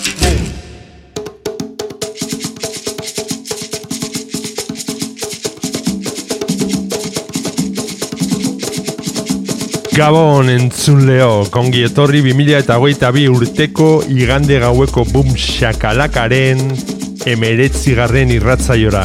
[9.91, 16.61] Gabon entzun leo, kongi etorri 2000 eta hogeita bi urteko igande gaueko bum shakalakaren
[17.27, 19.03] emeretzigarren irratzaiora.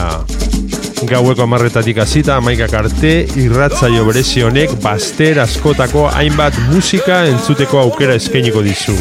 [1.10, 3.12] Gaueko amarretatik hasita amaikak arte
[3.42, 8.94] irratzaio berezi honek baster askotako hainbat musika entzuteko aukera eskainiko dizu.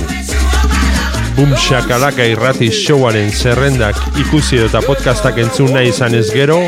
[1.38, 6.64] Bum shakalaka irrati showaren zerrendak ikusi eta podcastak entzun nahi izan ez gero,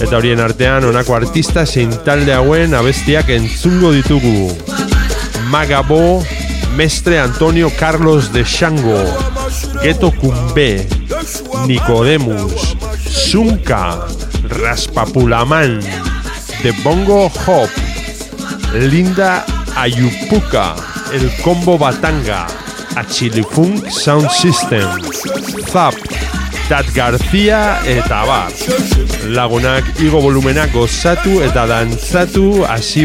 [0.00, 4.48] Eta horien artean honako artista zein talde hauen abestiak entzungo ditugu.
[5.52, 6.22] Magabo,
[6.78, 9.02] Mestre Antonio Carlos de Shango,
[9.82, 10.86] Geto Cumbe,
[11.66, 14.06] Nicodemus, Zunka,
[14.44, 15.80] Raspapulaman,
[16.62, 17.68] The Bongo Hop,
[18.74, 19.44] Linda
[19.74, 20.76] Ayupuka,
[21.12, 22.46] El Combo Batanga,
[22.94, 24.88] Achilifunk Sound System,
[25.72, 25.94] Zap,
[26.68, 28.52] Dat García eta Abar.
[29.26, 33.04] Lagunak igo volumenak gozatu eta dantzatu hasi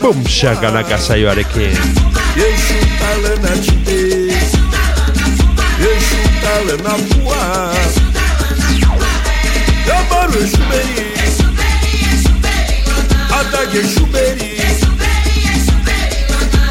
[0.00, 1.76] Boom shakalaka saioarekin.
[2.40, 3.98] Yeixu talana tite,
[5.82, 7.42] yeixu talana pua,
[9.88, 11.06] yabaru yeixu beri,
[13.38, 14.50] atag yeixu beri,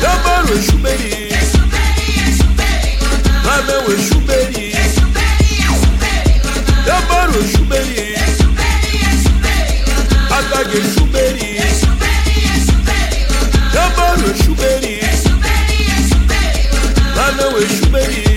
[0.03, 1.13] yabaru yeixu beri,
[3.47, 4.67] rameu yeixu beri,
[6.87, 8.07] yabaru yeixu beri,
[10.37, 11.49] atag yeixu beri,
[13.75, 15.01] Dabaro Exuberi.
[15.01, 16.69] É Exuberi, é Exuberi.
[16.71, 18.34] É Lá não Exuberi.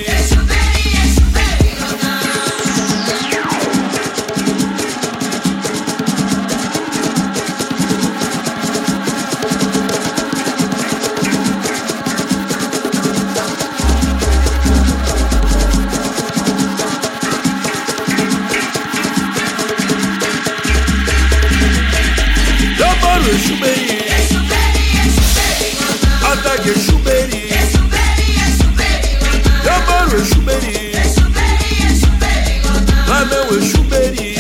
[26.49, 27.51] like Exuberi.
[27.61, 29.13] Exuberi, Exuberi,
[29.65, 30.93] Eu moro Exuberi.
[33.07, 34.38] Lá meu é Exuberi.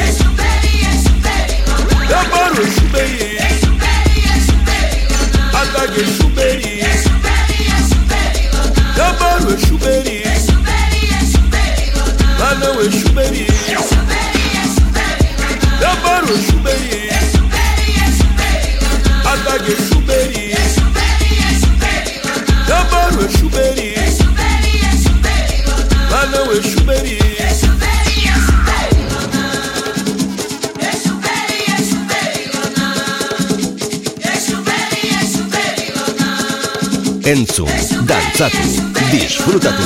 [37.28, 37.69] Entzun,
[38.08, 38.70] dantzatu,
[39.12, 39.84] disfrutatu.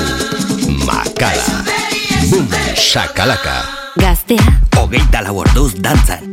[0.87, 1.65] Makala.
[2.31, 2.47] Bum,
[2.79, 3.57] shakalaka.
[3.99, 4.61] Gaztea.
[4.79, 6.32] Hogeita lau orduz dantzan.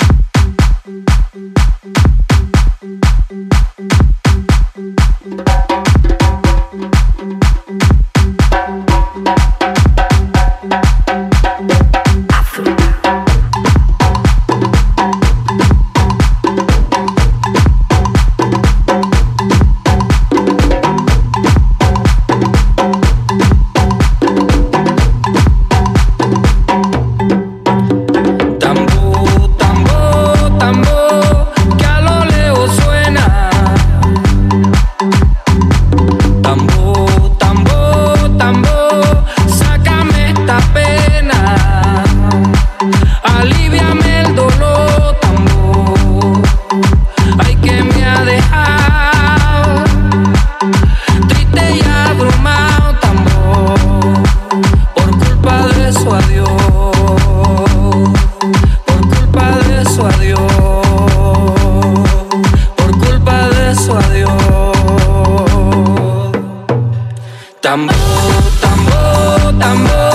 [67.70, 67.94] Tambor,
[68.62, 70.09] tambor, tambor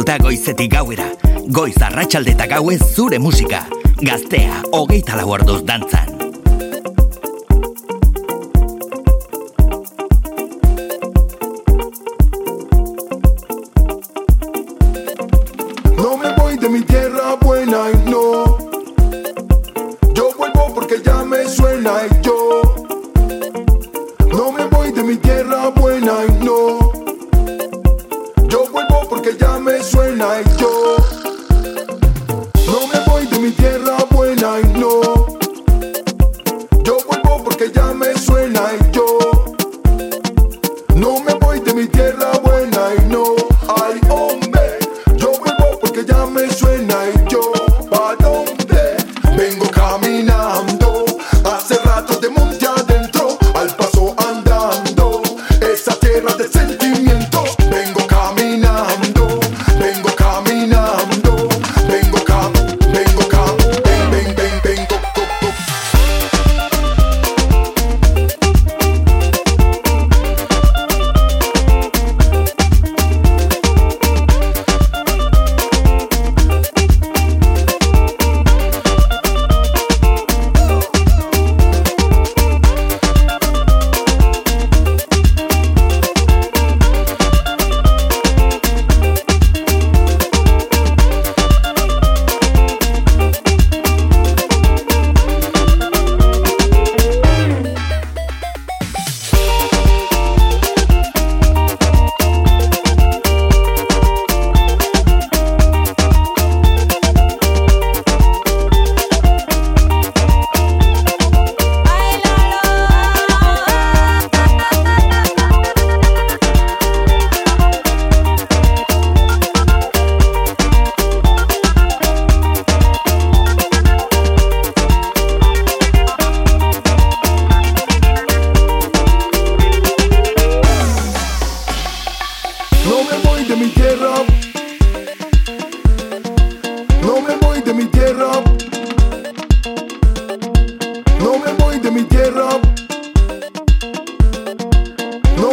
[0.00, 1.04] piztuta goizetik gauera.
[1.52, 3.66] Goiz arratsalde eta gauez zure musika.
[4.00, 6.09] Gaztea, hogeita lau orduz dantzan.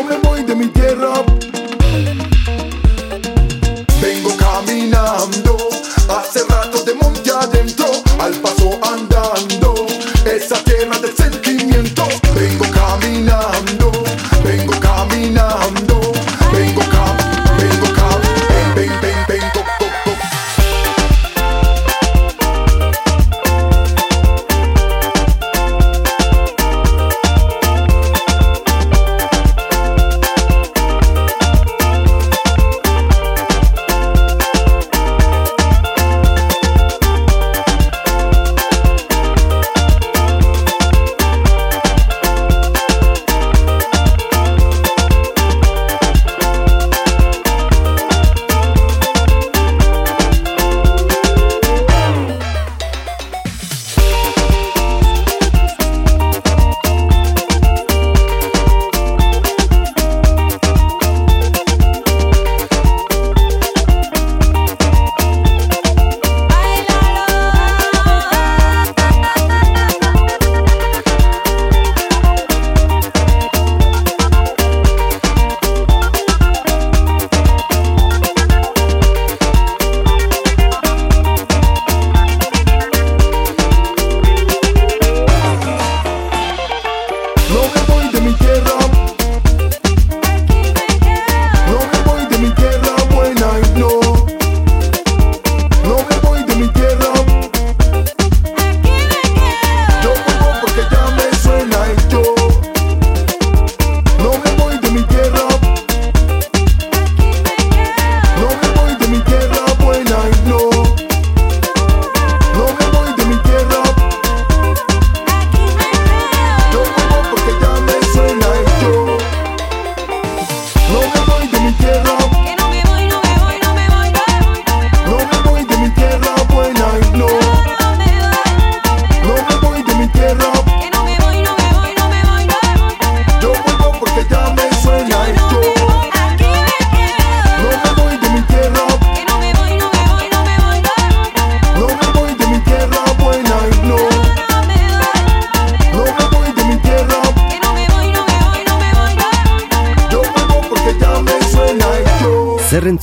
[0.08, 1.17] me voy de mi tierra.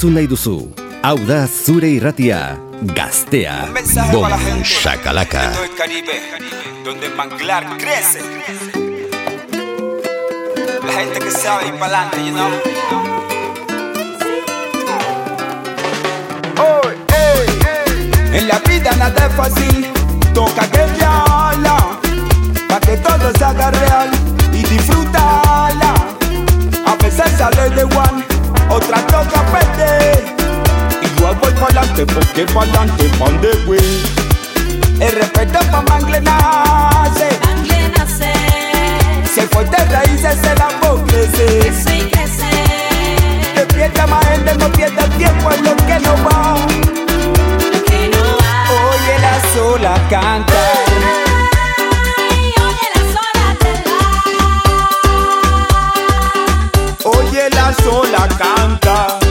[0.05, 0.57] entzun nahi duzu.
[1.03, 2.59] Hau da zure irratia,
[2.97, 3.69] gaztea,
[4.13, 4.29] bom,
[4.63, 5.53] shakalaka.
[5.79, 6.17] Caribe,
[6.85, 8.21] donde el manglar crece.
[10.87, 12.51] La gente que sabe ir pa'lante, you know?
[18.33, 19.87] En la vida nada es fácil,
[20.35, 21.79] toca que viala,
[22.69, 24.11] pa' que todo se haga real
[24.53, 25.95] y disfrutala.
[26.87, 28.25] A veces sale de one,
[28.69, 29.44] otra toca
[31.65, 34.03] pa'lante, porque pa'lante van de güey.
[35.01, 37.29] El respeto pa' mangle nace.
[37.45, 38.33] Mangle nace.
[39.33, 41.47] Si hay fuertes raíces, el amor crece.
[41.61, 42.51] Crece y crece.
[43.55, 46.57] Que pierda más gente, no pierda tiempo en lo que no va.
[47.73, 48.55] Lo que no va.
[48.91, 50.63] Oye, la sola canta.
[52.67, 54.01] Oye, la sola te va.
[57.19, 59.24] Oye, la sola canta.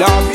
[0.00, 0.29] Love.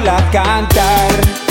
[0.00, 1.49] sola cantar.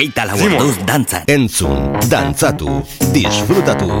[0.00, 1.22] hogeita lau orduz dantzan.
[1.28, 2.82] Entzun, dantzatu,
[3.12, 4.00] disfrutatu,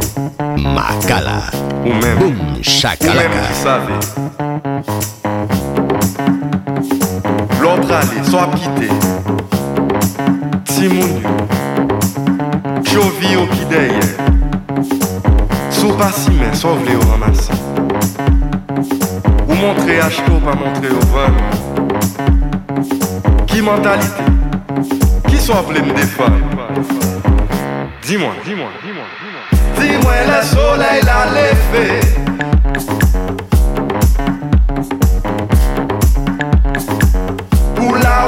[0.56, 1.42] makala.
[1.84, 2.16] Umen.
[2.18, 3.44] Bum, shakalaka.
[7.60, 8.88] L'autre allée, sois pité.
[10.64, 11.22] Timounu.
[12.84, 14.00] Chovi au kideye.
[15.70, 17.50] Sopa simen, sauve les ramasses.
[19.48, 21.34] Ou montrer acheter ou pas montrer au vol.
[23.46, 24.22] Qui mentalité?
[25.40, 26.36] Qui sont me défendre
[28.02, 29.44] Dis-moi, dis-moi, dis-moi, dis-moi.
[29.80, 32.00] Dis-moi, le soleil l'a levé.
[37.74, 38.26] Pour la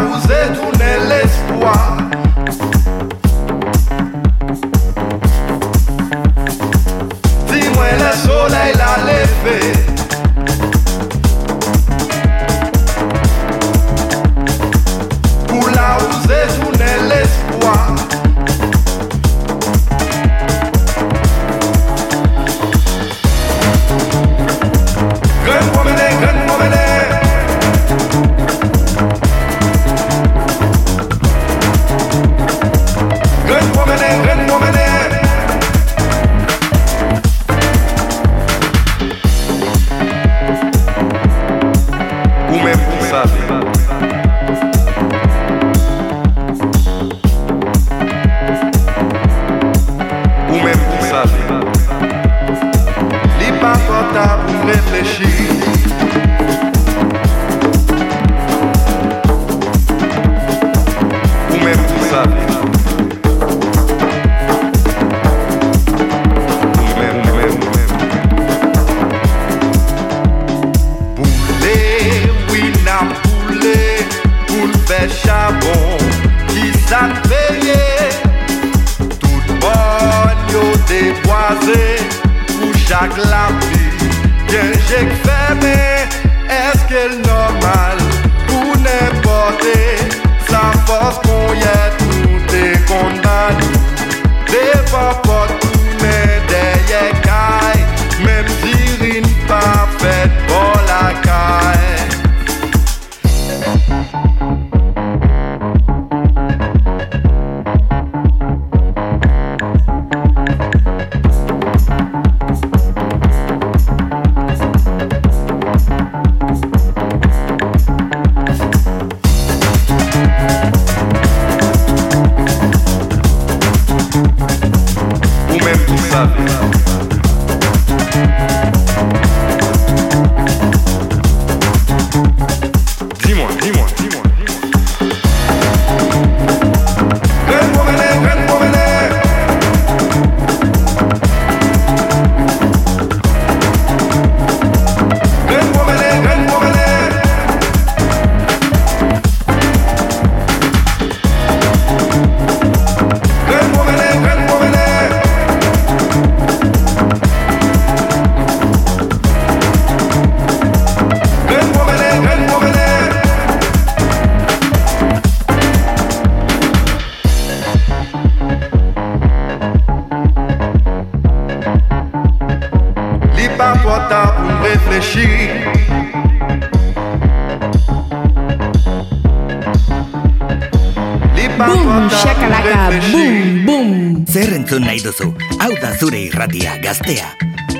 [185.02, 187.32] alduzu, hau da zure irratia gaztea.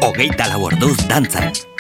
[0.02, 1.71] Hogeita lau orduz dantzan.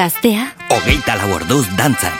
[0.00, 0.46] Gaztea.
[0.72, 2.19] Hogeita lau orduz dantzan.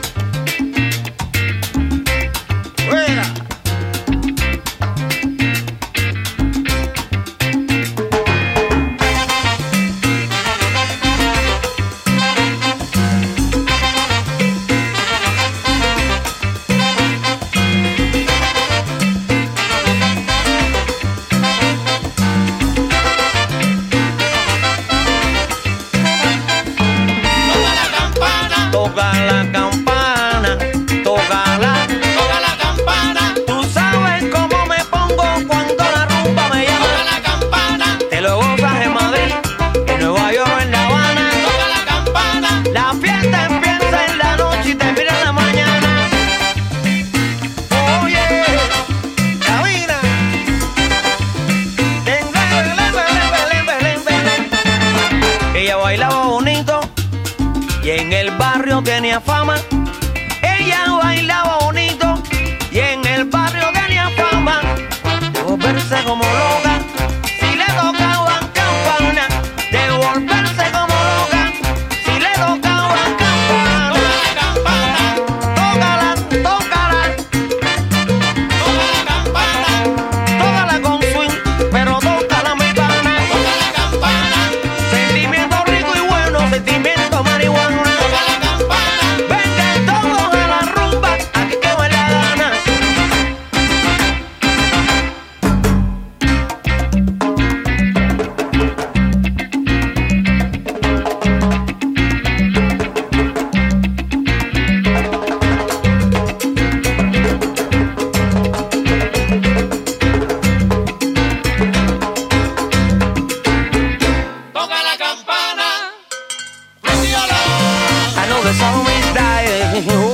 [118.51, 120.10] was always dying.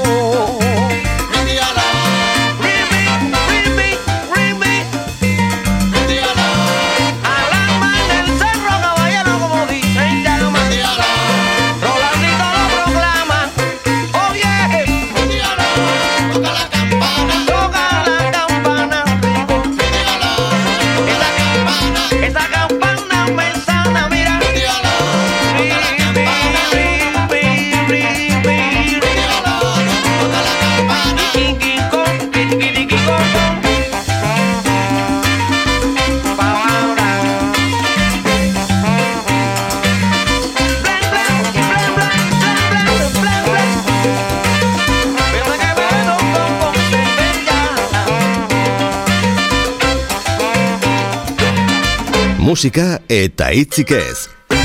[52.58, 54.24] musika eta hitzik ez.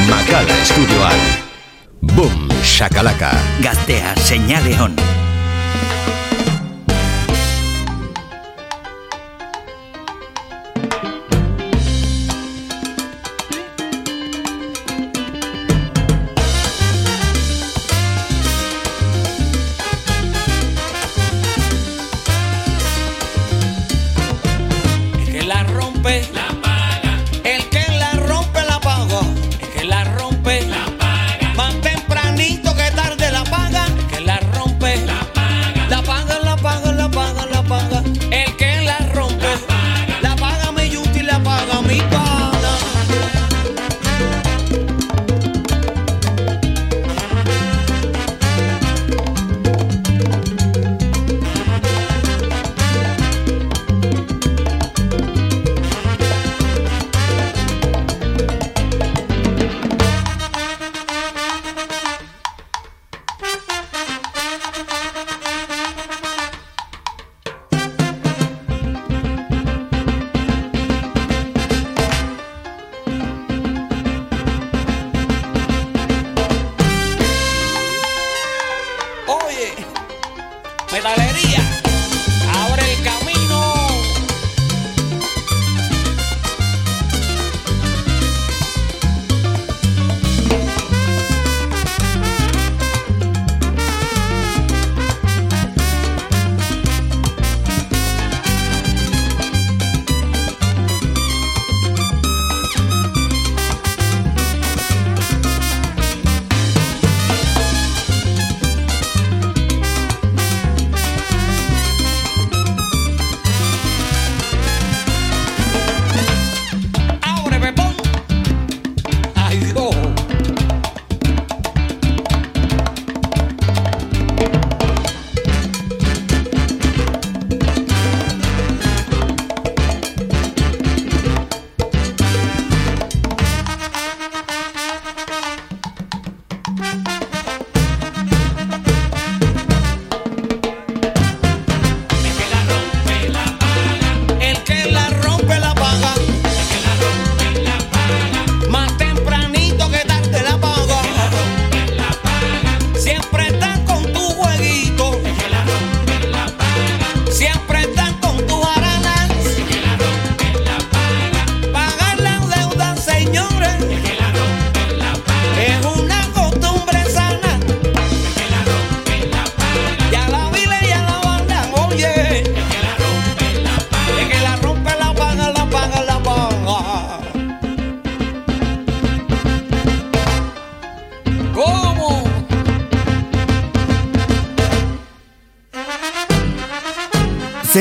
[0.09, 1.21] Makala estudioan.
[2.17, 3.37] Boom, shakalaka.
[3.61, 5.02] Gaztea, señale hon.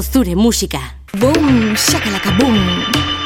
[0.00, 0.80] Zure musika.
[1.14, 3.21] Boom, shakalaka boom.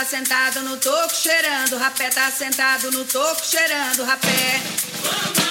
[0.00, 4.62] Tá sentado no toco cheirando, rapé tá sentado no toco cheirando, rapé.
[5.02, 5.49] Vamos!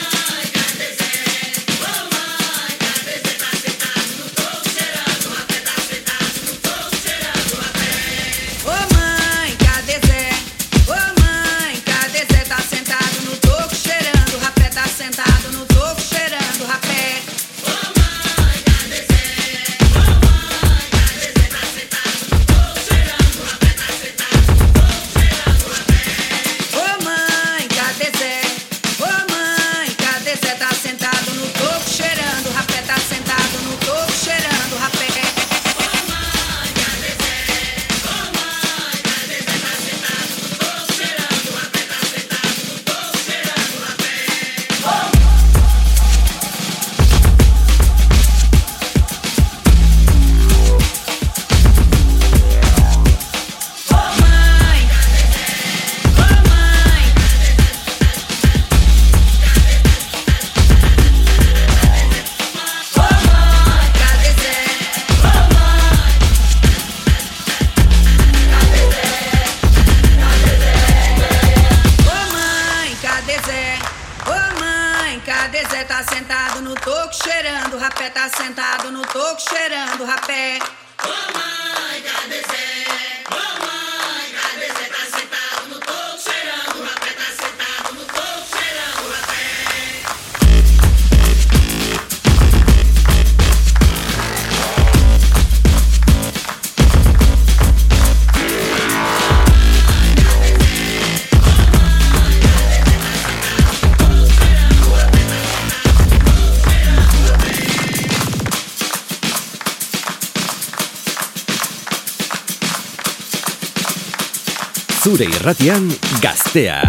[115.20, 115.90] Gure irratian
[116.24, 116.89] gaztea.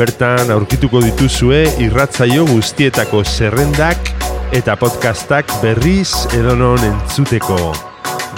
[0.00, 4.06] Bertan aurkituko dituzue irratzaio guztietako zerrendak
[4.56, 7.58] eta podcastak berriz edonon entzuteko.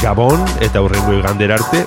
[0.03, 1.85] Gabon eta hurrengo igandera arte.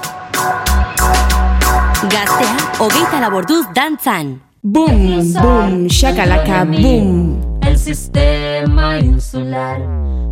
[2.08, 4.38] Gaztea, hogeita laborduz dantzan.
[4.64, 7.60] Boom, boom, shakalaka, boom.
[7.62, 9.82] El sistema insular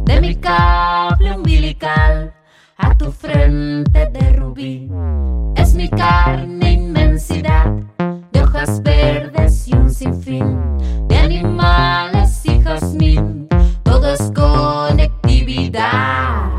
[0.06, 2.32] de mi cable umbilical
[2.78, 4.90] a tu frente de rubí
[5.58, 7.66] es mi carne inmensidad
[8.32, 9.33] de hojas verdes
[9.68, 13.48] y un sinfín de animales y jazmín.
[13.84, 16.50] Todo es conectividad.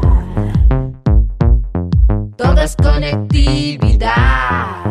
[2.36, 4.83] Todo es conectividad.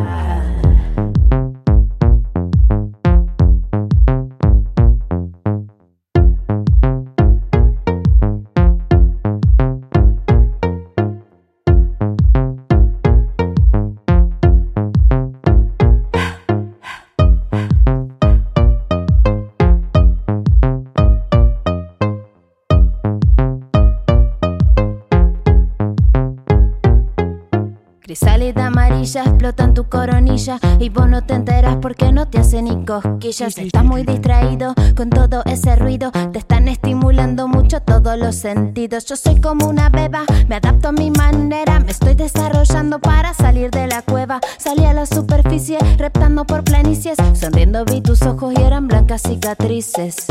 [29.04, 32.62] Crisálida amarilla explota en tu coronilla y vos no te enteras porque no te hace
[32.62, 33.58] ni cosquillas.
[33.58, 39.04] Estás muy distraído con todo ese ruido, te están estimulando mucho todos los sentidos.
[39.06, 43.72] Yo soy como una beba, me adapto a mi manera, me estoy desarrollando para salir
[43.72, 44.40] de la cueva.
[44.58, 50.28] Salí a la superficie, reptando por planicies, sonriendo vi tus ojos y eran blancas cicatrices.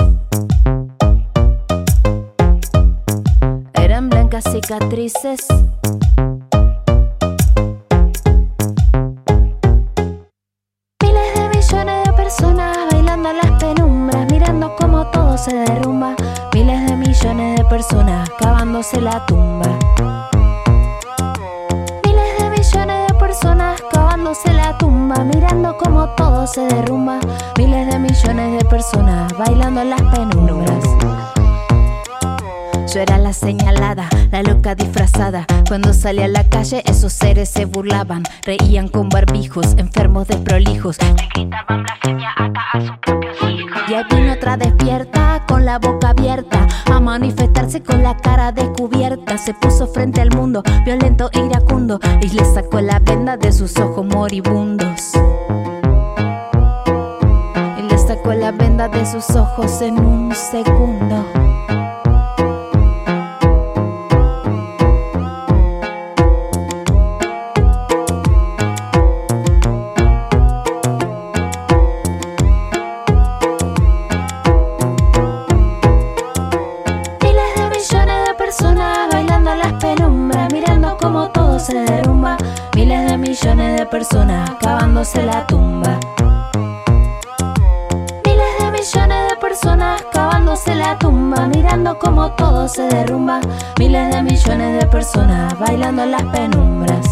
[3.75, 5.47] Eran blancas cicatrices.
[15.43, 16.15] Se derrumba.
[16.55, 19.67] Miles de millones de personas cavándose la tumba.
[22.05, 27.19] Miles de millones de personas cavándose la tumba, mirando cómo todo se derrumba.
[27.59, 30.85] Miles de millones de personas bailando en las penumbras.
[32.93, 35.47] Yo era la señalada, la loca disfrazada.
[35.67, 38.23] Cuando salí a la calle, esos seres se burlaban.
[38.45, 40.99] Reían con barbijos, enfermos desprolijos.
[41.01, 43.83] Le gritaban blasfemia hasta a sus propios hijos.
[43.89, 49.39] Y ahí vino otra despierta, con la boca abierta, a manifestarse con la cara descubierta.
[49.39, 53.75] Se puso frente al mundo, violento e iracundo, y le sacó la venda de sus
[53.79, 55.13] ojos moribundos.
[57.79, 61.42] Y le sacó la venda de sus ojos en un segundo.
[85.03, 85.99] La tumba.
[88.25, 93.41] Miles de millones de personas cavándose la tumba, mirando cómo todo se derrumba.
[93.81, 97.05] Miles de millones de personas bailando en las penumbras.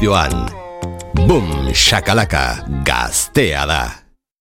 [0.00, 0.48] Estudioan.
[1.26, 3.99] Boom, shakalaka, gaztea da.